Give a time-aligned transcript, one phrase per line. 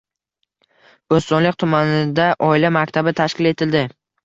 [1.15, 3.87] Bo‘stonliq tumanida “Oila maktabi” tashkil etildi